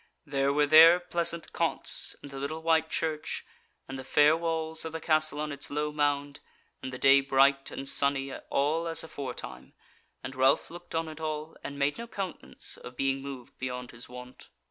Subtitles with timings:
[0.25, 3.45] There were their pleasant cots, and the little white church,
[3.87, 6.39] and the fair walls of the castle on its low mound,
[6.81, 9.73] and the day bright and sunny, all as aforetime,
[10.23, 14.09] and Ralph looked on it all, and made no countenance of being moved beyond his
[14.09, 14.49] wont.